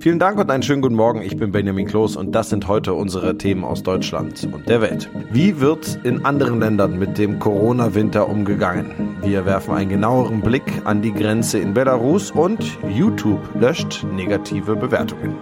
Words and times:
Vielen 0.00 0.18
Dank 0.18 0.38
und 0.38 0.50
einen 0.50 0.62
schönen 0.62 0.80
guten 0.80 0.94
Morgen. 0.94 1.20
Ich 1.20 1.36
bin 1.36 1.52
Benjamin 1.52 1.86
Kloß 1.86 2.16
und 2.16 2.32
das 2.32 2.48
sind 2.48 2.66
heute 2.68 2.94
unsere 2.94 3.36
Themen 3.36 3.64
aus 3.64 3.82
Deutschland 3.82 4.48
und 4.50 4.66
der 4.66 4.80
Welt. 4.80 5.10
Wie 5.30 5.60
wird 5.60 6.00
in 6.04 6.24
anderen 6.24 6.58
Ländern 6.58 6.98
mit 6.98 7.18
dem 7.18 7.38
Corona-Winter 7.38 8.26
umgegangen? 8.26 9.16
Wir 9.22 9.44
werfen 9.44 9.74
einen 9.74 9.90
genaueren 9.90 10.40
Blick 10.40 10.64
an 10.84 11.02
die 11.02 11.12
Grenze 11.12 11.58
in 11.58 11.74
Belarus 11.74 12.30
und 12.30 12.78
YouTube 12.88 13.40
löscht 13.60 14.02
negative 14.04 14.74
Bewertungen. 14.74 15.36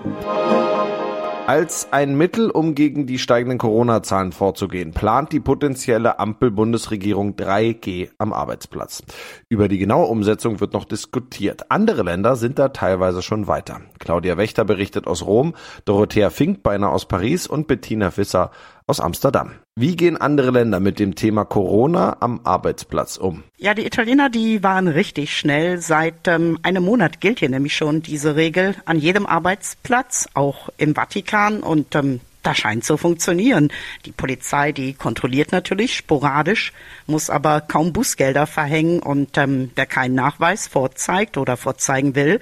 Als 1.49 1.95
ein 1.95 2.15
Mittel, 2.15 2.51
um 2.51 2.75
gegen 2.75 3.07
die 3.07 3.19
steigenden 3.19 3.57
Corona-Zahlen 3.57 4.33
vorzugehen, 4.33 4.93
plant 4.93 5.33
die 5.33 5.41
potenzielle 5.41 6.19
Ampel-Bundesregierung 6.19 7.37
3G 7.37 8.11
am 8.19 8.35
Arbeitsplatz. 8.35 9.03
Über 9.49 9.69
die 9.69 9.79
genaue 9.79 10.09
Umsetzung 10.09 10.61
wird 10.61 10.75
noch 10.75 10.85
diskutiert. 10.85 11.71
Andere 11.71 12.03
Länder 12.03 12.37
sind 12.37 12.59
da 12.59 12.69
teilweise 12.69 13.23
schon 13.23 13.47
weiter. 13.47 13.81
Claudia 13.99 14.37
Wächter 14.37 14.67
berichtet 14.67 15.07
aus 15.07 15.25
Rom, 15.25 15.55
Dorothea 15.87 16.29
Finkbeiner 16.29 16.93
aus 16.93 17.09
Paris 17.09 17.47
und 17.47 17.67
Bettina 17.67 18.11
Fisser 18.11 18.51
aus 18.87 19.01
Amsterdam. 19.01 19.53
Wie 19.81 19.95
gehen 19.95 20.17
andere 20.17 20.51
Länder 20.51 20.81
mit 20.81 20.99
dem 20.99 21.15
Thema 21.15 21.45
Corona 21.45 22.17
am 22.19 22.41
Arbeitsplatz 22.43 23.17
um? 23.17 23.45
Ja, 23.59 23.75
die 23.75 23.87
Italiener, 23.87 24.29
die 24.29 24.65
waren 24.65 24.89
richtig 24.89 25.39
schnell. 25.39 25.81
Seit 25.81 26.27
ähm, 26.27 26.59
einem 26.65 26.83
Monat 26.83 27.21
gilt 27.21 27.39
hier 27.39 27.49
nämlich 27.49 27.77
schon 27.77 28.03
diese 28.03 28.35
Regel 28.35 28.75
an 28.87 28.99
jedem 28.99 29.25
Arbeitsplatz, 29.25 30.27
auch 30.35 30.69
im 30.79 30.97
Vatikan. 30.97 31.61
Und 31.61 31.95
ähm, 31.95 32.19
das 32.43 32.59
scheint 32.59 32.83
zu 32.83 32.97
funktionieren. 32.97 33.71
Die 34.05 34.11
Polizei, 34.11 34.73
die 34.73 34.95
kontrolliert 34.95 35.53
natürlich 35.53 35.97
sporadisch, 35.97 36.73
muss 37.07 37.31
aber 37.31 37.61
kaum 37.61 37.93
Bußgelder 37.93 38.49
verhängen 38.49 38.99
und 38.99 39.39
ähm, 39.39 39.71
wer 39.77 39.87
keinen 39.87 40.17
Nachweis 40.17 40.67
vorzeigt 40.67 41.37
oder 41.37 41.57
vorzeigen 41.57 42.17
will, 42.17 42.41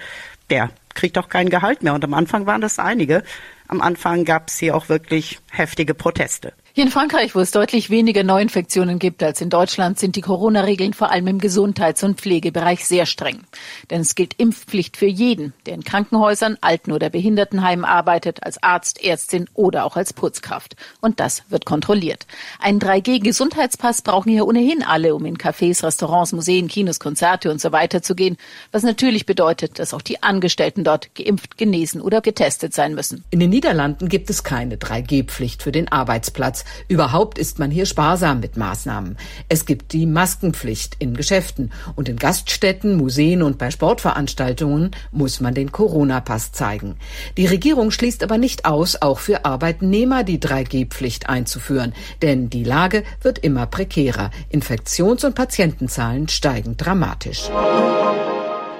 der 0.48 0.70
kriegt 0.94 1.18
auch 1.18 1.28
kein 1.28 1.50
Gehalt 1.50 1.82
mehr. 1.82 1.92
Und 1.92 2.02
am 2.02 2.14
Anfang 2.14 2.46
waren 2.46 2.62
das 2.62 2.78
einige. 2.78 3.22
Am 3.68 3.82
Anfang 3.82 4.24
gab 4.24 4.48
es 4.48 4.56
hier 4.56 4.74
auch 4.74 4.88
wirklich 4.88 5.38
heftige 5.50 5.92
Proteste. 5.92 6.54
Hier 6.76 6.84
in 6.84 6.90
Frankreich, 6.90 7.34
wo 7.34 7.40
es 7.40 7.52
deutlich 7.52 7.88
weniger 7.88 8.22
Neuinfektionen 8.22 8.98
gibt 8.98 9.22
als 9.22 9.40
in 9.40 9.48
Deutschland, 9.48 9.98
sind 9.98 10.14
die 10.14 10.20
Corona-Regeln 10.20 10.92
vor 10.92 11.10
allem 11.10 11.26
im 11.26 11.38
Gesundheits- 11.38 12.04
und 12.04 12.20
Pflegebereich 12.20 12.84
sehr 12.84 13.06
streng. 13.06 13.44
Denn 13.88 14.02
es 14.02 14.14
gilt 14.14 14.34
Impfpflicht 14.34 14.98
für 14.98 15.06
jeden, 15.06 15.54
der 15.64 15.72
in 15.72 15.84
Krankenhäusern, 15.84 16.58
Alten- 16.60 16.92
oder 16.92 17.08
Behindertenheimen 17.08 17.86
arbeitet, 17.86 18.42
als 18.42 18.62
Arzt, 18.62 19.02
Ärztin 19.02 19.48
oder 19.54 19.86
auch 19.86 19.96
als 19.96 20.12
Putzkraft. 20.12 20.76
Und 21.00 21.18
das 21.18 21.44
wird 21.48 21.64
kontrolliert. 21.64 22.26
Ein 22.60 22.78
3G-Gesundheitspass 22.78 24.02
brauchen 24.02 24.30
hier 24.30 24.46
ohnehin 24.46 24.82
alle, 24.82 25.14
um 25.14 25.24
in 25.24 25.38
Cafés, 25.38 25.82
Restaurants, 25.82 26.34
Museen, 26.34 26.68
Kinos, 26.68 27.00
Konzerte 27.00 27.50
und 27.50 27.58
so 27.58 27.72
weiter 27.72 28.02
zu 28.02 28.14
gehen. 28.14 28.36
Was 28.70 28.82
natürlich 28.82 29.24
bedeutet, 29.24 29.78
dass 29.78 29.94
auch 29.94 30.02
die 30.02 30.22
Angestellten 30.22 30.84
dort 30.84 31.14
geimpft, 31.14 31.56
genesen 31.56 32.02
oder 32.02 32.20
getestet 32.20 32.74
sein 32.74 32.94
müssen. 32.94 33.24
In 33.30 33.40
den 33.40 33.48
Niederlanden 33.48 34.10
gibt 34.10 34.28
es 34.28 34.44
keine 34.44 34.76
3G-Pflicht 34.76 35.62
für 35.62 35.72
den 35.72 35.90
Arbeitsplatz. 35.90 36.65
Überhaupt 36.88 37.38
ist 37.38 37.58
man 37.58 37.70
hier 37.70 37.86
sparsam 37.86 38.40
mit 38.40 38.56
Maßnahmen. 38.56 39.16
Es 39.48 39.66
gibt 39.66 39.92
die 39.92 40.06
Maskenpflicht 40.06 40.96
in 40.98 41.14
Geschäften 41.14 41.72
und 41.94 42.08
in 42.08 42.16
Gaststätten, 42.16 42.96
Museen 42.96 43.42
und 43.42 43.58
bei 43.58 43.70
Sportveranstaltungen 43.70 44.90
muss 45.12 45.40
man 45.40 45.54
den 45.54 45.72
Corona-Pass 45.72 46.52
zeigen. 46.52 46.96
Die 47.36 47.46
Regierung 47.46 47.90
schließt 47.90 48.22
aber 48.22 48.38
nicht 48.38 48.64
aus, 48.64 49.00
auch 49.00 49.18
für 49.18 49.44
Arbeitnehmer 49.44 50.24
die 50.24 50.38
3G-Pflicht 50.38 51.28
einzuführen, 51.28 51.94
denn 52.22 52.50
die 52.50 52.64
Lage 52.64 53.04
wird 53.22 53.38
immer 53.38 53.66
prekärer. 53.66 54.30
Infektions- 54.50 55.24
und 55.24 55.34
Patientenzahlen 55.34 56.28
steigen 56.28 56.76
dramatisch. 56.76 57.50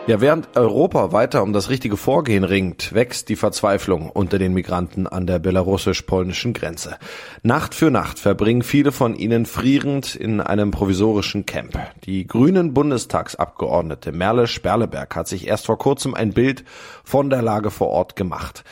Ja, 0.06 0.20
während 0.20 0.56
Europa 0.56 1.10
weiter 1.10 1.42
um 1.42 1.52
das 1.52 1.68
richtige 1.68 1.96
Vorgehen 1.96 2.44
ringt, 2.44 2.94
wächst 2.94 3.28
die 3.28 3.34
Verzweiflung 3.34 4.08
unter 4.08 4.38
den 4.38 4.54
Migranten 4.54 5.08
an 5.08 5.26
der 5.26 5.40
belarussisch-polnischen 5.40 6.52
Grenze. 6.52 6.96
Nacht 7.42 7.74
für 7.74 7.90
Nacht 7.90 8.20
verbringen 8.20 8.62
viele 8.62 8.92
von 8.92 9.16
ihnen 9.16 9.46
frierend 9.46 10.14
in 10.14 10.40
einem 10.40 10.70
provisorischen 10.70 11.44
Camp. 11.44 11.76
Die 12.04 12.24
grünen 12.24 12.72
Bundestagsabgeordnete 12.72 14.12
Merle 14.12 14.46
Sperleberg 14.46 15.16
hat 15.16 15.26
sich 15.26 15.48
erst 15.48 15.66
vor 15.66 15.76
kurzem 15.76 16.14
ein 16.14 16.32
Bild 16.32 16.62
von 17.02 17.28
der 17.28 17.42
Lage 17.42 17.72
vor 17.72 17.88
Ort 17.88 18.14
gemacht. 18.14 18.62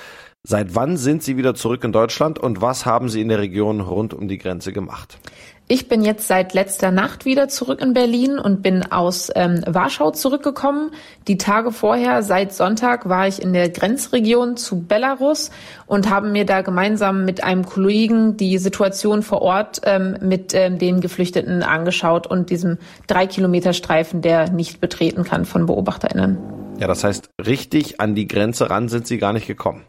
Seit 0.45 0.77
wann 0.77 0.99
sind 0.99 1.23
Sie 1.23 1.37
wieder 1.37 1.55
zurück 1.55 1.83
in 1.83 1.93
Deutschland 1.93 2.39
und 2.39 2.61
was 2.61 2.87
haben 2.87 3.09
Sie 3.09 3.23
in 3.23 3.29
der 3.29 3.39
Region 3.39 3.81
rund 3.81 4.15
um 4.15 4.29
die 4.29 4.39
Grenze 4.39 4.73
gemacht? 4.73 5.19
Ich 5.67 5.89
bin 5.89 6.03
jetzt 6.03 6.29
seit 6.29 6.53
letzter 6.53 6.91
Nacht 6.91 7.25
wieder 7.25 7.49
zurück 7.49 7.81
in 7.81 7.95
Berlin 7.95 8.39
und 8.39 8.61
bin 8.61 8.93
aus 8.93 9.31
ähm, 9.35 9.63
Warschau 9.67 10.11
zurückgekommen. 10.11 10.91
Die 11.27 11.39
Tage 11.39 11.73
vorher, 11.73 12.23
seit 12.23 12.53
Sonntag, 12.53 13.09
war 13.09 13.27
ich 13.29 13.41
in 13.41 13.55
der 13.55 13.71
Grenzregion 13.71 14.59
zu 14.59 14.83
Belarus 14.83 15.51
und 15.87 16.11
habe 16.11 16.29
mir 16.29 16.45
da 16.45 16.61
gemeinsam 16.61 17.25
mit 17.25 17.43
einem 17.43 17.65
Kollegen 17.65 18.37
die 18.37 18.59
Situation 18.59 19.23
vor 19.23 19.41
Ort 19.41 19.81
ähm, 19.85 20.19
mit 20.21 20.53
ähm, 20.53 20.79
den 20.79 21.01
Geflüchteten 21.01 21.63
angeschaut 21.63 22.27
und 22.27 22.51
diesem 22.51 22.77
drei 23.07 23.27
Kilometer 23.27 23.73
Streifen, 23.73 24.21
der 24.21 24.51
nicht 24.51 24.83
betreten 24.83 25.25
kann 25.25 25.47
von 25.47 25.65
BeobachterInnen. 25.65 26.37
Ja, 26.79 26.89
das 26.89 27.05
heißt, 27.05 27.31
richtig 27.47 28.01
an 28.01 28.15
die 28.15 28.29
Grenze 28.29 28.69
ran 28.69 28.91
sind 28.91 29.07
Sie 29.07 29.17
gar 29.17 29.33
nicht 29.33 29.47
gekommen. 29.47 29.81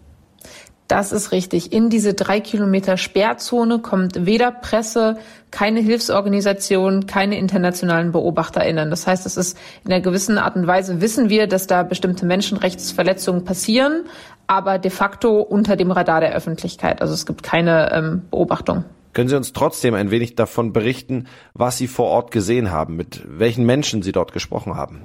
Das 0.88 1.12
ist 1.12 1.32
richtig. 1.32 1.72
In 1.72 1.90
diese 1.90 2.14
drei 2.14 2.40
Kilometer 2.40 2.98
Sperrzone 2.98 3.80
kommt 3.80 4.28
weder 4.28 4.52
Presse, 4.52 5.18
keine 5.50 5.80
Hilfsorganisation, 5.80 7.08
keine 7.08 7.40
internationalen 7.40 8.12
BeobachterInnen. 8.12 8.92
Das 8.92 9.08
heißt, 9.08 9.26
es 9.26 9.36
ist 9.36 9.58
in 9.84 9.92
einer 9.92 10.02
gewissen 10.02 10.38
Art 10.38 10.56
und 10.56 10.68
Weise 10.68 11.02
wissen 11.02 11.30
wir, 11.30 11.48
dass 11.48 11.66
da 11.66 11.82
bestimmte 11.82 12.28
Menschenrechtsverletzungen 12.28 13.46
passieren, 13.46 14.04
aber 14.46 14.78
de 14.78 14.92
facto 14.92 15.40
unter 15.42 15.76
dem 15.76 15.90
Radar 15.90 16.20
der 16.20 16.36
Öffentlichkeit. 16.36 17.02
Also 17.02 17.16
es 17.16 17.26
gibt 17.26 17.42
keine 17.42 17.92
ähm, 17.92 18.22
Beobachtung. 18.30 18.84
Können 19.14 19.30
Sie 19.30 19.38
uns 19.38 19.54
trotzdem 19.54 19.96
ein 19.96 20.12
wenig 20.12 20.36
davon 20.36 20.72
berichten, 20.72 21.28
was 21.54 21.78
Sie 21.78 21.88
vor 21.88 22.08
Ort 22.08 22.32
gesehen 22.32 22.70
haben, 22.70 22.96
mit 22.96 23.24
welchen 23.26 23.66
Menschen 23.66 24.04
Sie 24.04 24.12
dort 24.12 24.34
gesprochen 24.34 24.76
haben? 24.76 25.02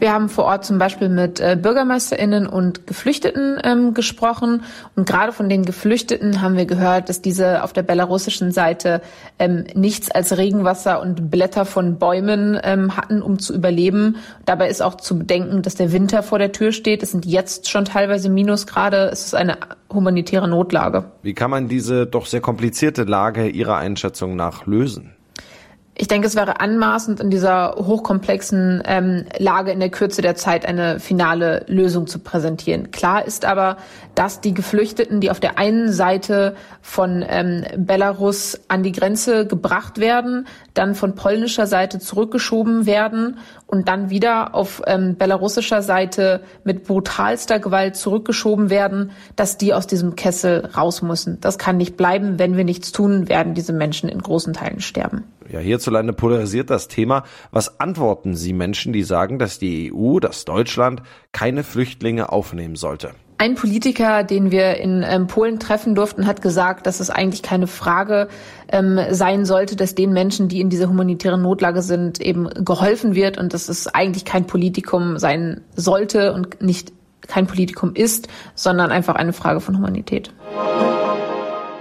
Wir 0.00 0.14
haben 0.14 0.30
vor 0.30 0.44
Ort 0.44 0.64
zum 0.64 0.78
Beispiel 0.78 1.10
mit 1.10 1.40
äh, 1.40 1.58
BürgermeisterInnen 1.60 2.46
und 2.46 2.86
Geflüchteten 2.86 3.58
ähm, 3.62 3.92
gesprochen. 3.92 4.62
Und 4.96 5.06
gerade 5.06 5.30
von 5.30 5.50
den 5.50 5.66
Geflüchteten 5.66 6.40
haben 6.40 6.56
wir 6.56 6.64
gehört, 6.64 7.10
dass 7.10 7.20
diese 7.20 7.62
auf 7.62 7.74
der 7.74 7.82
belarussischen 7.82 8.50
Seite 8.50 9.02
ähm, 9.38 9.66
nichts 9.74 10.10
als 10.10 10.38
Regenwasser 10.38 11.02
und 11.02 11.30
Blätter 11.30 11.66
von 11.66 11.98
Bäumen 11.98 12.58
ähm, 12.62 12.96
hatten, 12.96 13.20
um 13.20 13.38
zu 13.38 13.54
überleben. 13.54 14.16
Dabei 14.46 14.70
ist 14.70 14.80
auch 14.80 14.94
zu 14.94 15.18
bedenken, 15.18 15.60
dass 15.60 15.74
der 15.74 15.92
Winter 15.92 16.22
vor 16.22 16.38
der 16.38 16.52
Tür 16.52 16.72
steht. 16.72 17.02
Es 17.02 17.10
sind 17.10 17.26
jetzt 17.26 17.68
schon 17.68 17.84
teilweise 17.84 18.30
Minusgrade. 18.30 19.10
Es 19.12 19.26
ist 19.26 19.34
eine 19.34 19.58
humanitäre 19.92 20.48
Notlage. 20.48 21.04
Wie 21.22 21.34
kann 21.34 21.50
man 21.50 21.68
diese 21.68 22.06
doch 22.06 22.24
sehr 22.24 22.40
komplizierte 22.40 23.04
Lage 23.04 23.48
Ihrer 23.48 23.76
Einschätzung 23.76 24.34
nach 24.34 24.64
lösen? 24.64 25.14
Ich 26.00 26.08
denke, 26.08 26.26
es 26.26 26.34
wäre 26.34 26.60
anmaßend, 26.60 27.20
in 27.20 27.28
dieser 27.28 27.74
hochkomplexen 27.76 28.82
ähm, 28.86 29.26
Lage 29.36 29.70
in 29.70 29.80
der 29.80 29.90
Kürze 29.90 30.22
der 30.22 30.34
Zeit 30.34 30.64
eine 30.64 30.98
finale 30.98 31.66
Lösung 31.66 32.06
zu 32.06 32.20
präsentieren. 32.20 32.90
Klar 32.90 33.26
ist 33.26 33.44
aber, 33.44 33.76
dass 34.20 34.42
die 34.42 34.52
Geflüchteten, 34.52 35.22
die 35.22 35.30
auf 35.30 35.40
der 35.40 35.56
einen 35.56 35.90
Seite 35.90 36.54
von 36.82 37.24
ähm, 37.26 37.64
Belarus 37.78 38.60
an 38.68 38.82
die 38.82 38.92
Grenze 38.92 39.46
gebracht 39.46 39.98
werden, 39.98 40.46
dann 40.74 40.94
von 40.94 41.14
polnischer 41.14 41.66
Seite 41.66 42.00
zurückgeschoben 42.00 42.84
werden 42.84 43.38
und 43.66 43.88
dann 43.88 44.10
wieder 44.10 44.54
auf 44.54 44.82
ähm, 44.86 45.16
belarussischer 45.16 45.80
Seite 45.80 46.42
mit 46.64 46.84
brutalster 46.84 47.60
Gewalt 47.60 47.96
zurückgeschoben 47.96 48.68
werden, 48.68 49.12
dass 49.36 49.56
die 49.56 49.72
aus 49.72 49.86
diesem 49.86 50.16
Kessel 50.16 50.66
raus 50.66 51.00
müssen. 51.00 51.40
Das 51.40 51.56
kann 51.56 51.78
nicht 51.78 51.96
bleiben. 51.96 52.38
Wenn 52.38 52.58
wir 52.58 52.64
nichts 52.64 52.92
tun, 52.92 53.26
werden 53.30 53.54
diese 53.54 53.72
Menschen 53.72 54.10
in 54.10 54.18
großen 54.18 54.52
Teilen 54.52 54.80
sterben. 54.80 55.24
Ja, 55.50 55.60
hierzulande 55.60 56.12
polarisiert 56.12 56.68
das 56.68 56.88
Thema. 56.88 57.24
Was 57.52 57.80
antworten 57.80 58.36
Sie 58.36 58.52
Menschen, 58.52 58.92
die 58.92 59.02
sagen, 59.02 59.38
dass 59.38 59.58
die 59.58 59.90
EU, 59.94 60.20
dass 60.20 60.44
Deutschland 60.44 61.00
keine 61.32 61.64
Flüchtlinge 61.64 62.30
aufnehmen 62.30 62.76
sollte? 62.76 63.12
Ein 63.40 63.54
Politiker, 63.54 64.22
den 64.22 64.50
wir 64.50 64.76
in 64.76 65.02
ähm, 65.02 65.26
Polen 65.26 65.58
treffen 65.58 65.94
durften, 65.94 66.26
hat 66.26 66.42
gesagt, 66.42 66.86
dass 66.86 67.00
es 67.00 67.08
eigentlich 67.08 67.40
keine 67.40 67.66
Frage 67.66 68.28
ähm, 68.70 69.00
sein 69.12 69.46
sollte, 69.46 69.76
dass 69.76 69.94
den 69.94 70.12
Menschen, 70.12 70.48
die 70.48 70.60
in 70.60 70.68
dieser 70.68 70.90
humanitären 70.90 71.40
Notlage 71.40 71.80
sind, 71.80 72.20
eben 72.20 72.50
geholfen 72.62 73.14
wird 73.14 73.38
und 73.38 73.54
dass 73.54 73.70
es 73.70 73.86
eigentlich 73.86 74.26
kein 74.26 74.46
Politikum 74.46 75.16
sein 75.16 75.62
sollte 75.74 76.34
und 76.34 76.60
nicht 76.60 76.92
kein 77.28 77.46
Politikum 77.46 77.94
ist, 77.94 78.28
sondern 78.54 78.90
einfach 78.90 79.14
eine 79.14 79.32
Frage 79.32 79.60
von 79.60 79.74
Humanität. 79.78 80.30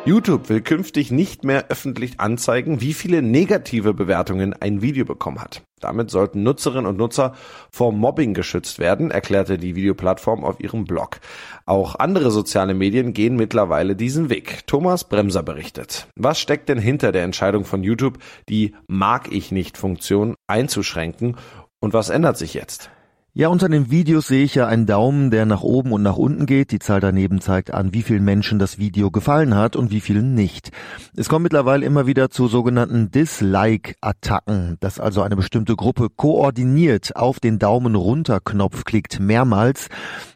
YouTube 0.06 0.50
will 0.50 0.62
künftig 0.62 1.12
nicht 1.12 1.44
mehr 1.44 1.68
öffentlich 1.70 2.20
anzeigen, 2.20 2.80
wie 2.82 2.94
viele 2.94 3.22
negative 3.22 3.94
Bewertungen 3.94 4.54
ein 4.54 4.82
Video 4.82 5.06
bekommen 5.06 5.42
hat. 5.42 5.62
Damit 5.82 6.10
sollten 6.10 6.42
Nutzerinnen 6.42 6.86
und 6.86 6.98
Nutzer 6.98 7.34
vor 7.70 7.92
Mobbing 7.92 8.34
geschützt 8.34 8.80
werden, 8.80 9.12
erklärte 9.12 9.58
die 9.58 9.76
Videoplattform 9.76 10.44
auf 10.44 10.60
ihrem 10.62 10.86
Blog. 10.86 11.20
Auch 11.66 11.96
andere 11.96 12.32
soziale 12.32 12.74
Medien 12.74 13.14
gehen 13.14 13.36
mittlerweile 13.36 13.96
diesen 13.96 14.30
Weg. 14.30 14.66
Thomas 14.68 15.04
Bremser 15.04 15.44
berichtet. 15.44 16.08
Was 16.16 16.40
steckt 16.40 16.70
denn 16.70 16.80
hinter 16.80 17.12
der 17.12 17.24
Entscheidung 17.24 17.66
von 17.66 17.84
YouTube, 17.84 18.20
die 18.48 18.74
Mag 18.88 19.32
ich 19.32 19.52
nicht 19.52 19.78
Funktion 19.78 20.36
einzuschränken 20.48 21.36
und 21.82 21.94
was 21.94 22.10
ändert 22.10 22.38
sich 22.38 22.54
jetzt? 22.54 22.90
Ja, 23.36 23.50
unter 23.50 23.70
den 23.70 23.92
Videos 23.92 24.28
sehe 24.28 24.44
ich 24.44 24.56
ja 24.56 24.66
einen 24.66 24.88
Daumen, 24.88 25.30
der 25.30 25.46
nach 25.46 25.62
oben 25.62 25.92
und 25.92 26.02
nach 26.02 26.18
unten 26.18 26.48
geht. 26.48 26.72
Die 26.72 26.80
Zahl 26.80 27.00
daneben 27.00 27.42
zeigt 27.42 27.72
an, 27.72 27.94
wie 27.94 28.02
vielen 28.02 28.26
Menschen 28.26 28.58
das 28.58 28.80
Video 28.80 29.12
gefallen 29.12 29.54
hat 29.54 29.76
und 29.76 29.92
wie 29.92 30.02
vielen 30.02 30.34
nicht. 30.34 30.72
Es 31.16 31.30
kommt 31.30 31.44
mittlerweile 31.44 31.86
immer 31.86 32.08
wieder 32.08 32.32
zu 32.32 32.48
sogenannten 32.48 33.12
Dislike-Attacken, 33.12 34.78
dass 34.80 35.00
also 35.00 35.22
eine 35.22 35.36
bestimmte 35.36 35.76
Gruppe 35.76 36.10
koordiniert 36.10 37.16
auf 37.16 37.40
den 37.40 37.60
Daumen 37.60 37.94
runter 37.94 38.40
Knopf 38.44 38.84
klickt, 38.84 39.20
mehrmals, 39.20 39.90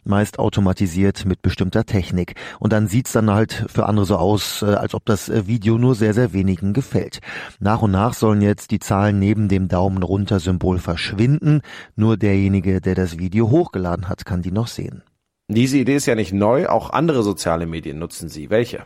meist 0.05 0.37
automatisiert 0.37 1.25
mit 1.25 1.41
bestimmter 1.41 1.85
Technik. 1.85 2.35
Und 2.59 2.73
dann 2.73 2.87
sieht's 2.87 3.11
dann 3.11 3.31
halt 3.31 3.65
für 3.73 3.87
andere 3.87 4.05
so 4.05 4.17
aus, 4.17 4.61
äh, 4.61 4.65
als 4.65 4.93
ob 4.93 5.03
das 5.05 5.29
äh, 5.29 5.47
Video 5.47 5.79
nur 5.79 5.95
sehr, 5.95 6.13
sehr 6.13 6.31
wenigen 6.31 6.73
gefällt. 6.73 7.21
Nach 7.59 7.81
und 7.81 7.91
nach 7.91 8.13
sollen 8.13 8.41
jetzt 8.41 8.69
die 8.69 8.79
Zahlen 8.79 9.17
neben 9.17 9.47
dem 9.47 9.67
Daumen 9.67 10.03
runter 10.03 10.39
Symbol 10.39 10.77
verschwinden. 10.77 11.61
Nur 11.95 12.17
derjenige, 12.17 12.82
der 12.85 12.95
das 12.95 13.17
Video 13.17 13.49
hochgeladen 13.49 14.09
hat, 14.09 14.25
kann 14.25 14.41
die 14.41 14.51
noch 14.51 14.67
sehen. 14.67 15.03
Diese 15.49 15.77
Idee 15.77 15.95
ist 15.95 16.05
ja 16.05 16.15
nicht 16.15 16.33
neu, 16.33 16.67
auch 16.67 16.91
andere 16.91 17.23
soziale 17.23 17.65
Medien 17.65 17.99
nutzen 17.99 18.29
sie. 18.29 18.49
Welche? 18.49 18.85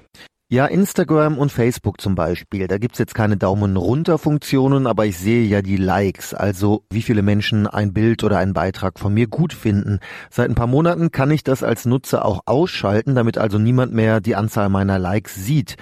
Ja, 0.49 0.65
Instagram 0.65 1.37
und 1.37 1.51
Facebook 1.51 1.99
zum 1.99 2.15
Beispiel. 2.15 2.69
Da 2.69 2.77
gibt's 2.77 2.99
jetzt 2.99 3.13
keine 3.13 3.35
Daumen 3.35 3.75
runter 3.75 4.17
Funktionen, 4.17 4.87
aber 4.87 5.05
ich 5.05 5.17
sehe 5.17 5.43
ja 5.43 5.61
die 5.61 5.75
Likes, 5.75 6.33
also 6.33 6.85
wie 6.89 7.01
viele 7.01 7.21
Menschen 7.21 7.67
ein 7.67 7.91
Bild 7.91 8.23
oder 8.23 8.37
einen 8.37 8.53
Beitrag 8.53 8.97
von 8.97 9.13
mir 9.13 9.27
gut 9.27 9.51
finden. 9.51 9.99
Seit 10.29 10.49
ein 10.49 10.55
paar 10.55 10.67
Monaten 10.67 11.11
kann 11.11 11.31
ich 11.31 11.43
das 11.43 11.63
als 11.63 11.85
Nutzer 11.85 12.23
auch 12.23 12.43
ausschalten, 12.45 13.13
damit 13.13 13.37
also 13.37 13.59
niemand 13.59 13.93
mehr 13.93 14.21
die 14.21 14.37
Anzahl 14.37 14.69
meiner 14.69 14.99
Likes 14.99 15.35
sieht. 15.35 15.75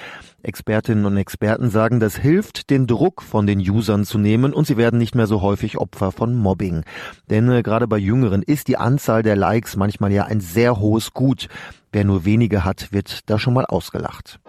Expertinnen 0.48 1.06
und 1.06 1.18
Experten 1.18 1.70
sagen, 1.70 2.00
das 2.00 2.16
hilft, 2.16 2.70
den 2.70 2.88
Druck 2.88 3.22
von 3.22 3.48
den 3.48 3.60
Usern 3.60 4.06
zu 4.06 4.18
nehmen 4.18 4.54
und 4.54 4.68
sie 4.68 4.78
werden 4.78 5.00
nicht 5.00 5.16
mehr 5.16 5.28
so 5.28 5.42
häufig 5.42 5.78
Opfer 5.78 6.12
von 6.12 6.36
Mobbing. 6.36 6.84
Denn 7.30 7.52
äh, 7.52 7.64
gerade 7.64 7.88
bei 7.88 7.98
Jüngeren 7.98 8.42
ist 8.44 8.68
die 8.68 8.78
Anzahl 8.78 9.24
der 9.24 9.36
Likes 9.36 9.76
manchmal 9.76 10.12
ja 10.12 10.26
ein 10.26 10.40
sehr 10.40 10.80
hohes 10.80 11.14
Gut. 11.14 11.48
Wer 11.92 12.04
nur 12.06 12.26
wenige 12.26 12.66
hat, 12.66 12.92
wird 12.92 13.30
da 13.30 13.40
schon 13.40 13.54
mal 13.54 13.66
ausgelacht. 13.66 14.40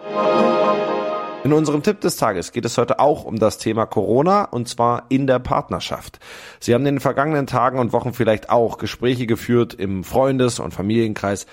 In 1.43 1.53
unserem 1.53 1.81
Tipp 1.81 2.01
des 2.01 2.17
Tages 2.17 2.51
geht 2.51 2.65
es 2.65 2.77
heute 2.77 2.99
auch 2.99 3.23
um 3.23 3.39
das 3.39 3.57
Thema 3.57 3.85
Corona 3.85 4.43
und 4.43 4.67
zwar 4.67 5.05
in 5.07 5.27
der 5.27 5.39
Partnerschaft. 5.39 6.19
Sie 6.59 6.73
haben 6.73 6.85
in 6.85 6.95
den 6.95 6.99
vergangenen 6.99 7.47
Tagen 7.47 7.79
und 7.79 7.93
Wochen 7.93 8.11
vielleicht 8.11 8.49
auch 8.49 8.77
Gespräche 8.77 9.27
geführt 9.27 9.73
im 9.73 10.03
Freundes- 10.03 10.59
und 10.59 10.73
Familienkreis, 10.73 11.45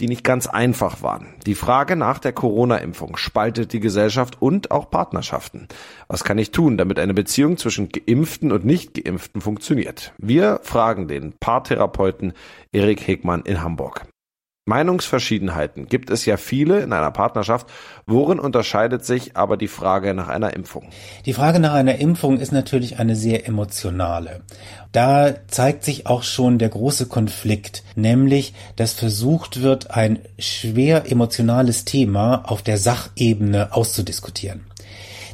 die 0.00 0.08
nicht 0.08 0.24
ganz 0.24 0.46
einfach 0.46 1.02
waren. 1.02 1.34
Die 1.46 1.54
Frage 1.54 1.96
nach 1.96 2.18
der 2.18 2.32
Corona-Impfung 2.32 3.16
spaltet 3.16 3.72
die 3.72 3.80
Gesellschaft 3.80 4.40
und 4.40 4.70
auch 4.70 4.90
Partnerschaften. 4.90 5.68
Was 6.06 6.24
kann 6.24 6.38
ich 6.38 6.52
tun, 6.52 6.76
damit 6.78 6.98
eine 6.98 7.14
Beziehung 7.14 7.56
zwischen 7.56 7.88
Geimpften 7.88 8.52
und 8.52 8.64
Nicht-Geimpften 8.64 9.40
funktioniert? 9.40 10.12
Wir 10.18 10.60
fragen 10.62 11.08
den 11.08 11.34
Paartherapeuten 11.38 12.32
Erik 12.72 13.06
Hegmann 13.06 13.42
in 13.42 13.62
Hamburg. 13.62 14.06
Meinungsverschiedenheiten 14.68 15.86
gibt 15.88 16.10
es 16.10 16.26
ja 16.26 16.36
viele 16.36 16.80
in 16.80 16.92
einer 16.92 17.10
Partnerschaft. 17.10 17.66
Worin 18.06 18.38
unterscheidet 18.38 19.04
sich 19.04 19.36
aber 19.36 19.56
die 19.56 19.66
Frage 19.66 20.14
nach 20.14 20.28
einer 20.28 20.54
Impfung? 20.54 20.88
Die 21.26 21.32
Frage 21.32 21.58
nach 21.58 21.72
einer 21.72 21.96
Impfung 21.96 22.38
ist 22.38 22.52
natürlich 22.52 22.98
eine 22.98 23.16
sehr 23.16 23.48
emotionale. 23.48 24.42
Da 24.92 25.34
zeigt 25.48 25.84
sich 25.84 26.06
auch 26.06 26.22
schon 26.22 26.58
der 26.58 26.68
große 26.68 27.06
Konflikt, 27.06 27.82
nämlich, 27.96 28.54
dass 28.76 28.92
versucht 28.92 29.62
wird, 29.62 29.90
ein 29.90 30.20
schwer 30.38 31.10
emotionales 31.10 31.84
Thema 31.84 32.42
auf 32.44 32.62
der 32.62 32.78
Sachebene 32.78 33.74
auszudiskutieren. 33.74 34.66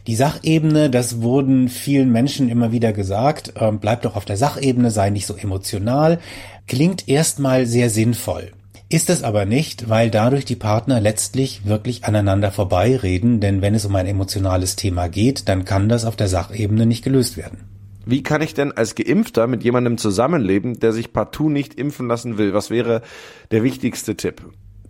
Die 0.06 0.16
Sachebene, 0.16 0.90
das 0.90 1.22
wurden 1.22 1.68
vielen 1.68 2.12
Menschen 2.12 2.48
immer 2.48 2.72
wieder 2.72 2.92
gesagt, 2.92 3.54
äh, 3.56 3.72
bleibt 3.72 4.04
doch 4.04 4.16
auf 4.16 4.26
der 4.26 4.36
Sachebene, 4.36 4.90
sei 4.90 5.10
nicht 5.10 5.26
so 5.26 5.34
emotional, 5.34 6.20
klingt 6.66 7.08
erstmal 7.08 7.66
sehr 7.66 7.90
sinnvoll. 7.90 8.52
Ist 8.88 9.10
es 9.10 9.22
aber 9.22 9.46
nicht, 9.46 9.88
weil 9.88 10.10
dadurch 10.10 10.44
die 10.44 10.56
Partner 10.56 11.00
letztlich 11.00 11.66
wirklich 11.66 12.04
aneinander 12.04 12.52
vorbeireden, 12.52 13.40
denn 13.40 13.62
wenn 13.62 13.74
es 13.74 13.86
um 13.86 13.96
ein 13.96 14.06
emotionales 14.06 14.76
Thema 14.76 15.08
geht, 15.08 15.48
dann 15.48 15.64
kann 15.64 15.88
das 15.88 16.04
auf 16.04 16.16
der 16.16 16.28
Sachebene 16.28 16.86
nicht 16.86 17.02
gelöst 17.02 17.36
werden. 17.36 17.64
Wie 18.06 18.22
kann 18.22 18.42
ich 18.42 18.52
denn 18.52 18.72
als 18.72 18.94
Geimpfter 18.94 19.46
mit 19.46 19.64
jemandem 19.64 19.96
zusammenleben, 19.96 20.78
der 20.78 20.92
sich 20.92 21.12
partout 21.12 21.48
nicht 21.48 21.74
impfen 21.74 22.06
lassen 22.06 22.36
will? 22.36 22.52
Was 22.52 22.68
wäre 22.68 23.00
der 23.50 23.62
wichtigste 23.62 24.16
Tipp? 24.16 24.42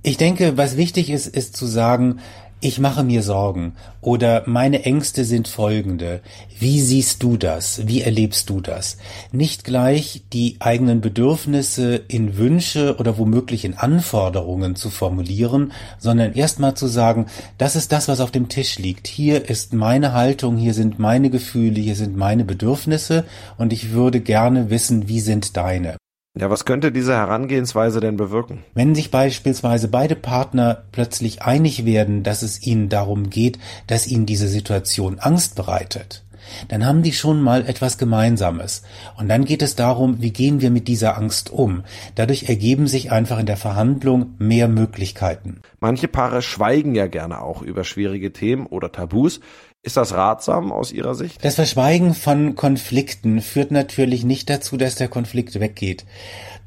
Ich 0.03 0.17
denke, 0.17 0.57
was 0.57 0.77
wichtig 0.77 1.11
ist, 1.11 1.29
ist 1.29 1.57
zu 1.57 1.65
sagen, 1.65 2.19
ich 2.65 2.79
mache 2.79 3.05
mir 3.05 3.23
Sorgen 3.23 3.75
oder 4.01 4.43
meine 4.47 4.85
Ängste 4.85 5.27
sind 5.27 5.49
folgende. 5.49 6.23
Wie 6.59 6.81
siehst 6.81 7.23
du 7.23 7.37
das? 7.37 7.87
Wie 7.87 8.01
erlebst 8.01 8.49
du 8.49 8.63
das? 8.63 8.97
Nicht 9.33 9.65
gleich 9.65 10.23
die 10.33 10.57
eigenen 10.61 11.03
Bedürfnisse 11.03 11.97
in 12.09 12.39
Wünsche 12.39 12.97
oder 12.99 13.19
womöglich 13.19 13.67
in 13.67 13.75
Anforderungen 13.75 14.77
zu 14.77 14.89
formulieren, 14.89 15.73
sondern 15.99 16.33
erstmal 16.33 16.75
zu 16.75 16.87
sagen, 16.87 17.27
das 17.59 17.77
ist 17.77 17.93
das, 17.93 18.09
was 18.09 18.21
auf 18.21 18.31
dem 18.31 18.49
Tisch 18.49 18.79
liegt. 18.79 19.09
Hier 19.09 19.51
ist 19.51 19.75
meine 19.75 20.15
Haltung, 20.15 20.57
hier 20.57 20.73
sind 20.73 20.99
meine 20.99 21.29
Gefühle, 21.29 21.81
hier 21.81 21.97
sind 21.97 22.17
meine 22.17 22.47
Bedürfnisse 22.47 23.25
und 23.59 23.75
ich 23.75 23.91
würde 23.91 24.21
gerne 24.21 24.71
wissen, 24.71 25.07
wie 25.07 25.21
sind 25.21 25.59
deine. 25.59 25.97
Ja, 26.37 26.51
was 26.51 26.65
könnte 26.65 26.91
diese 26.91 27.15
Herangehensweise 27.15 28.01
denn 28.01 28.17
bewirken? 28.17 28.65
Wenn 28.75 28.97
sich 28.97 29.13
beispielsweise 29.13 29.87
beide 29.87 30.17
Partner 30.17 30.83
plötzlich 30.91 31.43
einig 31.43 31.85
werden, 31.85 32.25
dass 32.25 32.43
es 32.43 32.67
ihnen 32.67 32.89
darum 32.89 33.31
geht, 33.31 33.61
dass 33.87 34.09
ihnen 34.09 34.27
diese 34.27 34.49
Situation 34.49 35.21
Angst 35.21 35.55
bereitet, 35.55 36.25
dann 36.67 36.85
haben 36.85 37.05
die 37.05 37.13
schon 37.13 37.41
mal 37.41 37.65
etwas 37.69 37.99
Gemeinsames. 37.99 38.83
Und 39.17 39.29
dann 39.29 39.45
geht 39.45 39.63
es 39.63 39.77
darum, 39.77 40.21
wie 40.23 40.33
gehen 40.33 40.61
wir 40.61 40.73
mit 40.73 40.89
dieser 40.89 41.17
Angst 41.17 41.51
um. 41.51 41.85
Dadurch 42.17 42.49
ergeben 42.49 42.89
sich 42.89 43.13
einfach 43.13 43.39
in 43.39 43.47
der 43.47 43.57
Verhandlung 43.57 44.35
mehr 44.39 44.67
Möglichkeiten. 44.67 45.61
Manche 45.79 46.09
Paare 46.09 46.43
schweigen 46.43 46.97
ja 46.97 47.07
gerne 47.07 47.43
auch 47.43 47.63
über 47.63 47.85
schwierige 47.85 48.33
Themen 48.33 48.67
oder 48.67 48.91
Tabus. 48.91 49.39
Ist 49.85 49.99
das 49.99 50.15
ratsam 50.15 50.73
aus 50.73 50.93
Ihrer 50.93 51.15
Sicht? 51.15 51.45
Das 51.45 51.57
Verschweigen 51.57 52.15
von 52.15 52.55
Konflikten 52.55 53.43
führt 53.43 53.71
natürlich 53.71 54.25
nicht 54.25 54.49
dazu, 54.49 54.79
dass 54.79 54.95
der 54.95 55.09
Konflikt 55.09 55.61
weggeht. 55.61 56.07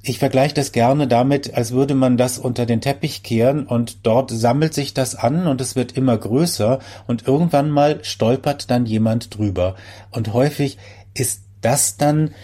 Ich 0.03 0.19
vergleiche 0.19 0.53
das 0.53 0.71
gerne 0.71 1.07
damit, 1.07 1.55
als 1.55 1.71
würde 1.71 1.95
man 1.95 2.17
das 2.17 2.38
unter 2.38 2.67
den 2.67 2.79
Teppich 2.79 3.24
kehren 3.24 3.65
und 3.65 4.05
dort 4.05 4.29
sammelt 4.29 4.75
sich 4.75 4.93
das 4.93 5.15
an 5.15 5.47
und 5.47 5.62
es 5.62 5.75
wird 5.75 5.93
immer 5.93 6.15
größer 6.15 6.77
und 7.07 7.27
irgendwann 7.27 7.71
mal 7.71 8.03
stolpert 8.03 8.69
dann 8.69 8.86
jemand 8.86 9.36
drüber. 9.36 9.75
Und 10.12 10.33
häufig 10.33 10.77
ist 11.15 11.41
das 11.62 11.97
dann 11.97 12.36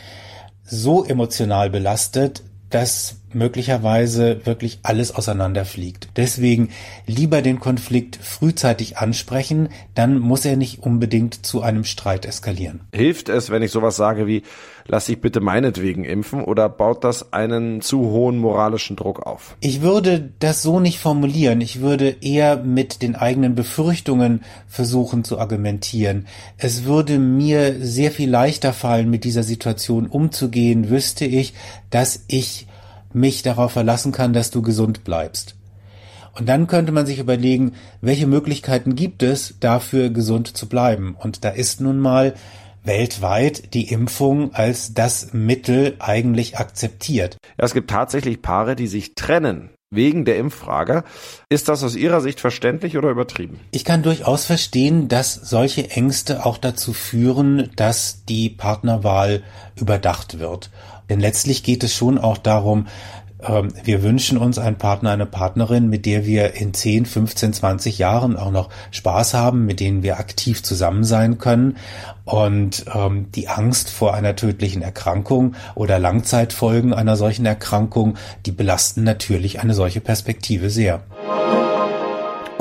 so 0.63 1.05
emotional 1.05 1.69
belastet, 1.69 2.41
dass 2.71 3.17
möglicherweise 3.35 4.45
wirklich 4.45 4.79
alles 4.83 5.13
auseinanderfliegt. 5.13 6.09
Deswegen 6.15 6.69
lieber 7.07 7.41
den 7.41 7.59
Konflikt 7.59 8.15
frühzeitig 8.15 8.97
ansprechen, 8.97 9.69
dann 9.95 10.19
muss 10.19 10.45
er 10.45 10.57
nicht 10.57 10.83
unbedingt 10.83 11.45
zu 11.45 11.61
einem 11.61 11.83
Streit 11.83 12.25
eskalieren. 12.25 12.81
Hilft 12.93 13.29
es, 13.29 13.49
wenn 13.49 13.63
ich 13.63 13.71
sowas 13.71 13.95
sage 13.95 14.27
wie, 14.27 14.43
lass 14.87 15.05
dich 15.05 15.21
bitte 15.21 15.39
meinetwegen 15.39 16.03
impfen 16.03 16.43
oder 16.43 16.69
baut 16.69 17.03
das 17.03 17.33
einen 17.33 17.81
zu 17.81 17.99
hohen 17.99 18.37
moralischen 18.37 18.95
Druck 18.95 19.25
auf? 19.25 19.55
Ich 19.59 19.81
würde 19.81 20.31
das 20.39 20.61
so 20.61 20.79
nicht 20.79 20.99
formulieren. 20.99 21.61
Ich 21.61 21.81
würde 21.81 22.17
eher 22.21 22.57
mit 22.57 23.01
den 23.01 23.15
eigenen 23.15 23.55
Befürchtungen 23.55 24.41
versuchen 24.67 25.23
zu 25.23 25.39
argumentieren. 25.39 26.27
Es 26.57 26.85
würde 26.85 27.19
mir 27.19 27.75
sehr 27.79 28.11
viel 28.11 28.29
leichter 28.29 28.73
fallen, 28.73 29.09
mit 29.09 29.23
dieser 29.23 29.43
Situation 29.43 30.07
umzugehen, 30.07 30.89
wüsste 30.89 31.25
ich, 31.25 31.53
dass 31.89 32.23
ich 32.27 32.67
mich 33.15 33.43
darauf 33.43 33.71
verlassen 33.71 34.11
kann, 34.11 34.33
dass 34.33 34.51
du 34.51 34.61
gesund 34.61 35.03
bleibst. 35.03 35.55
Und 36.35 36.49
dann 36.49 36.67
könnte 36.67 36.91
man 36.91 37.05
sich 37.05 37.19
überlegen, 37.19 37.73
welche 38.01 38.27
Möglichkeiten 38.27 38.95
gibt 38.95 39.21
es, 39.21 39.55
dafür 39.59 40.09
gesund 40.09 40.57
zu 40.57 40.67
bleiben. 40.67 41.15
Und 41.19 41.45
da 41.45 41.49
ist 41.49 41.79
nun 41.79 41.99
mal 41.99 42.33
weltweit 42.83 43.73
die 43.73 43.89
Impfung 43.89 44.53
als 44.53 44.93
das 44.93 45.33
Mittel 45.33 45.95
eigentlich 45.99 46.57
akzeptiert. 46.57 47.37
Ja, 47.57 47.65
es 47.65 47.73
gibt 47.73 47.89
tatsächlich 47.89 48.41
Paare, 48.41 48.75
die 48.75 48.87
sich 48.87 49.15
trennen 49.15 49.69
wegen 49.95 50.25
der 50.25 50.37
Impffrage. 50.37 51.03
Ist 51.49 51.69
das 51.69 51.83
aus 51.83 51.95
Ihrer 51.95 52.21
Sicht 52.21 52.39
verständlich 52.39 52.97
oder 52.97 53.09
übertrieben? 53.09 53.59
Ich 53.71 53.85
kann 53.85 54.03
durchaus 54.03 54.45
verstehen, 54.45 55.07
dass 55.07 55.33
solche 55.33 55.91
Ängste 55.91 56.45
auch 56.45 56.57
dazu 56.57 56.93
führen, 56.93 57.69
dass 57.75 58.25
die 58.25 58.49
Partnerwahl 58.49 59.43
überdacht 59.75 60.39
wird. 60.39 60.71
Denn 61.09 61.19
letztlich 61.19 61.63
geht 61.63 61.83
es 61.83 61.93
schon 61.93 62.17
auch 62.17 62.37
darum, 62.37 62.87
ähm, 63.45 63.69
wir 63.83 64.03
wünschen 64.03 64.37
uns 64.37 64.57
einen 64.57 64.77
Partner, 64.77 65.11
eine 65.11 65.25
Partnerin, 65.25 65.89
mit 65.89 66.05
der 66.05 66.25
wir 66.25 66.53
in 66.55 66.73
10, 66.73 67.05
15, 67.05 67.53
20 67.53 67.97
Jahren 67.97 68.37
auch 68.37 68.51
noch 68.51 68.69
Spaß 68.91 69.33
haben, 69.33 69.65
mit 69.65 69.79
denen 69.79 70.03
wir 70.03 70.19
aktiv 70.19 70.63
zusammen 70.63 71.03
sein 71.03 71.37
können. 71.37 71.77
Und 72.25 72.85
ähm, 72.93 73.31
die 73.33 73.49
Angst 73.49 73.89
vor 73.89 74.13
einer 74.13 74.35
tödlichen 74.35 74.81
Erkrankung 74.81 75.55
oder 75.75 75.99
Langzeitfolgen 75.99 76.93
einer 76.93 77.17
solchen 77.17 77.45
Erkrankung, 77.45 78.15
die 78.45 78.51
belasten 78.51 79.03
natürlich 79.03 79.59
eine 79.59 79.73
solche 79.73 79.99
Perspektive 79.99 80.69
sehr. 80.69 81.01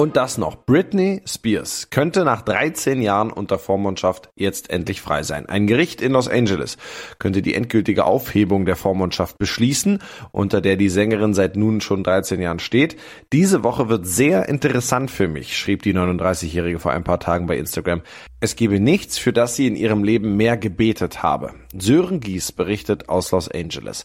Und 0.02 0.16
das 0.16 0.36
noch. 0.36 0.66
Britney 0.66 1.22
Spears 1.26 1.90
könnte 1.90 2.24
nach 2.24 2.42
13 2.42 3.00
Jahren 3.02 3.30
unter 3.30 3.56
Vormundschaft 3.56 4.30
jetzt 4.34 4.68
endlich 4.68 5.00
frei 5.00 5.22
sein. 5.22 5.46
Ein 5.46 5.68
Gericht 5.68 6.02
in 6.02 6.10
Los 6.10 6.26
Angeles 6.26 6.76
könnte 7.20 7.40
die 7.40 7.54
endgültige 7.54 8.04
Aufhebung 8.04 8.64
der 8.66 8.74
Vormundschaft 8.74 9.38
beschließen, 9.38 10.00
unter 10.32 10.60
der 10.60 10.74
die 10.74 10.88
Sängerin 10.88 11.34
seit 11.34 11.54
nun 11.54 11.80
schon 11.80 12.02
13 12.02 12.40
Jahren 12.40 12.58
steht. 12.58 12.96
Diese 13.32 13.62
Woche 13.62 13.88
wird 13.88 14.04
sehr 14.04 14.48
interessant 14.48 15.08
für 15.08 15.28
mich, 15.28 15.56
schrieb 15.56 15.82
die 15.82 15.94
39-Jährige 15.94 16.80
vor 16.80 16.90
ein 16.90 17.04
paar 17.04 17.20
Tagen 17.20 17.46
bei 17.46 17.56
Instagram. 17.56 18.02
Es 18.42 18.56
gebe 18.56 18.80
nichts, 18.80 19.18
für 19.18 19.32
das 19.32 19.54
sie 19.54 19.68
in 19.68 19.76
ihrem 19.76 20.02
Leben 20.02 20.36
mehr 20.36 20.56
gebetet 20.56 21.22
habe. 21.22 21.54
Sören 21.78 22.18
Gies 22.18 22.50
berichtet 22.50 23.08
aus 23.08 23.30
Los 23.30 23.48
Angeles. 23.48 24.04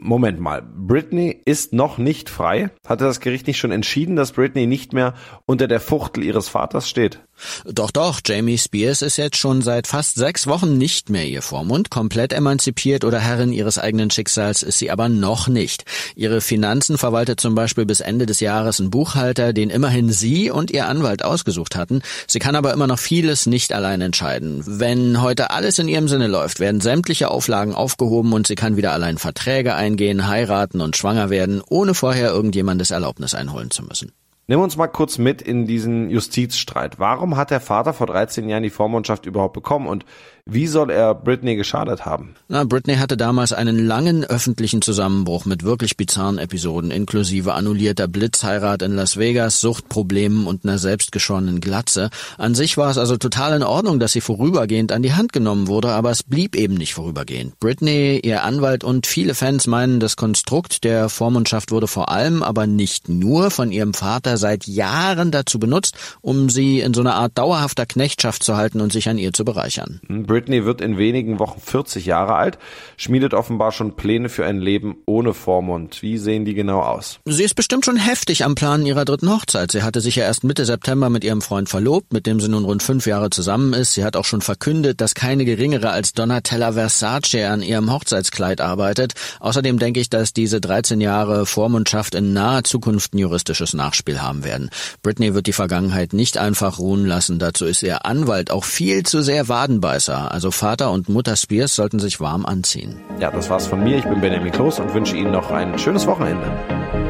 Moment 0.00 0.40
mal, 0.40 0.62
Britney 0.62 1.40
ist 1.44 1.74
noch 1.74 1.98
nicht 1.98 2.30
frei? 2.30 2.70
Hatte 2.86 3.04
das 3.04 3.20
Gericht 3.20 3.46
nicht 3.46 3.58
schon 3.58 3.70
entschieden, 3.70 4.16
dass 4.16 4.32
Britney 4.32 4.66
nicht 4.66 4.94
mehr 4.94 5.14
unter 5.44 5.68
der 5.68 5.80
Fuchtel 5.80 6.24
ihres 6.24 6.48
Vaters 6.48 6.88
steht? 6.88 7.20
Doch, 7.64 7.92
doch, 7.92 8.20
Jamie 8.26 8.58
Spears 8.58 9.02
ist 9.02 9.16
jetzt 9.16 9.36
schon 9.36 9.62
seit 9.62 9.86
fast 9.86 10.16
sechs 10.16 10.48
Wochen 10.48 10.76
nicht 10.76 11.10
mehr 11.10 11.26
ihr 11.26 11.42
Vormund. 11.42 11.90
Komplett 11.90 12.32
emanzipiert 12.32 13.04
oder 13.04 13.20
Herrin 13.20 13.52
ihres 13.52 13.78
eigenen 13.78 14.10
Schicksals 14.10 14.64
ist 14.64 14.78
sie 14.78 14.90
aber 14.90 15.08
noch 15.08 15.46
nicht. 15.46 15.84
Ihre 16.16 16.40
Finanzen 16.40 16.98
verwaltet 16.98 17.38
zum 17.38 17.54
Beispiel 17.54 17.86
bis 17.86 18.00
Ende 18.00 18.26
des 18.26 18.40
Jahres 18.40 18.80
ein 18.80 18.90
Buchhalter, 18.90 19.52
den 19.52 19.70
immerhin 19.70 20.10
sie 20.10 20.50
und 20.50 20.72
ihr 20.72 20.88
Anwalt 20.88 21.24
ausgesucht 21.24 21.76
hatten. 21.76 22.02
Sie 22.26 22.40
kann 22.40 22.56
aber 22.56 22.72
immer 22.72 22.88
noch 22.88 22.98
vieles 22.98 23.46
nicht 23.46 23.57
allein 23.74 24.00
entscheiden. 24.00 24.62
Wenn 24.66 25.20
heute 25.20 25.50
alles 25.50 25.78
in 25.78 25.88
ihrem 25.88 26.08
Sinne 26.08 26.26
läuft, 26.26 26.60
werden 26.60 26.80
sämtliche 26.80 27.30
Auflagen 27.30 27.74
aufgehoben 27.74 28.32
und 28.32 28.46
sie 28.46 28.54
kann 28.54 28.76
wieder 28.76 28.92
allein 28.92 29.18
Verträge 29.18 29.74
eingehen, 29.74 30.28
heiraten 30.28 30.80
und 30.80 30.96
schwanger 30.96 31.30
werden, 31.30 31.62
ohne 31.68 31.94
vorher 31.94 32.30
irgendjemandes 32.30 32.90
Erlaubnis 32.90 33.34
einholen 33.34 33.70
zu 33.70 33.82
müssen. 33.82 34.12
Nimm 34.50 34.60
uns 34.60 34.78
mal 34.78 34.86
kurz 34.86 35.18
mit 35.18 35.42
in 35.42 35.66
diesen 35.66 36.08
Justizstreit. 36.08 36.98
Warum 36.98 37.36
hat 37.36 37.50
der 37.50 37.60
Vater 37.60 37.92
vor 37.92 38.06
13 38.06 38.48
Jahren 38.48 38.62
die 38.62 38.70
Vormundschaft 38.70 39.26
überhaupt 39.26 39.52
bekommen 39.52 39.86
und 39.86 40.06
wie 40.50 40.66
soll 40.66 40.90
er 40.90 41.14
Britney 41.14 41.56
geschadet 41.56 42.06
haben? 42.06 42.34
Na, 42.48 42.64
Britney 42.64 42.96
hatte 42.96 43.18
damals 43.18 43.52
einen 43.52 43.86
langen 43.86 44.24
öffentlichen 44.24 44.80
Zusammenbruch 44.80 45.44
mit 45.44 45.62
wirklich 45.62 45.98
bizarren 45.98 46.38
Episoden, 46.38 46.90
inklusive 46.90 47.52
annullierter 47.52 48.08
Blitzheirat 48.08 48.80
in 48.80 48.96
Las 48.96 49.18
Vegas, 49.18 49.60
Suchtproblemen 49.60 50.46
und 50.46 50.64
einer 50.64 50.78
selbstgeschorenen 50.78 51.60
Glatze. 51.60 52.08
An 52.38 52.54
sich 52.54 52.78
war 52.78 52.88
es 52.88 52.96
also 52.96 53.18
total 53.18 53.54
in 53.54 53.62
Ordnung, 53.62 54.00
dass 54.00 54.12
sie 54.12 54.22
vorübergehend 54.22 54.90
an 54.90 55.02
die 55.02 55.12
Hand 55.12 55.34
genommen 55.34 55.66
wurde, 55.66 55.90
aber 55.90 56.10
es 56.10 56.22
blieb 56.22 56.56
eben 56.56 56.74
nicht 56.76 56.94
vorübergehend. 56.94 57.60
Britney, 57.60 58.18
ihr 58.24 58.42
Anwalt 58.42 58.82
und 58.82 59.06
viele 59.06 59.34
Fans 59.34 59.66
meinen, 59.66 60.00
das 60.00 60.16
Konstrukt 60.16 60.84
der 60.84 61.10
Vormundschaft 61.10 61.70
wurde 61.70 61.88
vor 61.88 62.08
allem, 62.08 62.42
aber 62.42 62.66
nicht 62.66 63.10
nur 63.10 63.50
von 63.50 63.70
ihrem 63.70 63.92
Vater 63.92 64.37
seit 64.38 64.66
Jahren 64.66 65.30
dazu 65.30 65.58
benutzt, 65.58 65.96
um 66.20 66.48
sie 66.50 66.80
in 66.80 66.94
so 66.94 67.00
einer 67.00 67.14
Art 67.14 67.36
dauerhafter 67.36 67.86
Knechtschaft 67.86 68.42
zu 68.42 68.56
halten 68.56 68.80
und 68.80 68.92
sich 68.92 69.08
an 69.08 69.18
ihr 69.18 69.32
zu 69.32 69.44
bereichern. 69.44 70.00
Britney 70.08 70.64
wird 70.64 70.80
in 70.80 70.98
wenigen 70.98 71.38
Wochen 71.38 71.60
40 71.60 72.06
Jahre 72.06 72.34
alt, 72.34 72.58
schmiedet 72.96 73.34
offenbar 73.34 73.72
schon 73.72 73.96
Pläne 73.96 74.28
für 74.28 74.46
ein 74.46 74.60
Leben 74.60 74.96
ohne 75.06 75.34
Vormund. 75.34 76.02
Wie 76.02 76.18
sehen 76.18 76.44
die 76.44 76.54
genau 76.54 76.80
aus? 76.80 77.20
Sie 77.24 77.44
ist 77.44 77.54
bestimmt 77.54 77.84
schon 77.84 77.96
heftig 77.96 78.44
am 78.44 78.54
Plan 78.54 78.86
ihrer 78.86 79.04
dritten 79.04 79.30
Hochzeit. 79.30 79.72
Sie 79.72 79.82
hatte 79.82 80.00
sich 80.00 80.16
ja 80.16 80.24
erst 80.24 80.44
Mitte 80.44 80.64
September 80.64 81.10
mit 81.10 81.24
ihrem 81.24 81.42
Freund 81.42 81.68
verlobt, 81.68 82.12
mit 82.12 82.26
dem 82.26 82.40
sie 82.40 82.48
nun 82.48 82.64
rund 82.64 82.82
fünf 82.82 83.06
Jahre 83.06 83.30
zusammen 83.30 83.72
ist. 83.72 83.94
Sie 83.94 84.04
hat 84.04 84.16
auch 84.16 84.24
schon 84.24 84.40
verkündet, 84.40 85.00
dass 85.00 85.14
keine 85.14 85.44
geringere 85.44 85.90
als 85.90 86.12
Donatella 86.12 86.72
Versace 86.72 87.46
an 87.48 87.62
ihrem 87.62 87.92
Hochzeitskleid 87.92 88.60
arbeitet. 88.60 89.14
Außerdem 89.40 89.78
denke 89.78 90.00
ich, 90.00 90.10
dass 90.10 90.32
diese 90.32 90.60
13 90.60 91.00
Jahre 91.00 91.46
Vormundschaft 91.46 92.14
in 92.14 92.32
naher 92.32 92.64
Zukunft 92.64 93.14
ein 93.14 93.18
juristisches 93.18 93.74
Nachspiel 93.74 94.20
haben 94.22 94.27
werden. 94.44 94.70
Britney 95.02 95.34
wird 95.34 95.46
die 95.46 95.52
Vergangenheit 95.52 96.12
nicht 96.12 96.38
einfach 96.38 96.78
ruhen 96.78 97.06
lassen. 97.06 97.38
Dazu 97.38 97.64
ist 97.64 97.82
ihr 97.82 98.04
Anwalt 98.06 98.50
auch 98.50 98.64
viel 98.64 99.02
zu 99.02 99.22
sehr 99.22 99.48
Wadenbeißer 99.48 100.28
also 100.30 100.50
Vater 100.50 100.90
und 100.92 101.08
Mutter 101.08 101.36
Spears 101.36 101.74
sollten 101.74 101.98
sich 101.98 102.20
warm 102.20 102.46
anziehen. 102.46 103.00
Ja, 103.18 103.30
das 103.30 103.50
war's 103.50 103.66
von 103.66 103.82
mir. 103.82 103.98
Ich 103.98 104.04
bin 104.04 104.20
Benjamin 104.20 104.52
Kloß 104.52 104.80
und 104.80 104.94
wünsche 104.94 105.16
Ihnen 105.16 105.32
noch 105.32 105.50
ein 105.50 105.78
schönes 105.78 106.06
Wochenende. 106.06 107.07